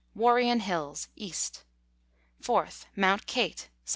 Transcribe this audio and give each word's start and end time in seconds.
Warrion 0.17 0.61
Hills, 0.61 1.09
East. 1.15 1.63
4th. 2.41 2.87
Mount 2.95 3.27
Kate, 3.27 3.69
S.W. 3.85 3.89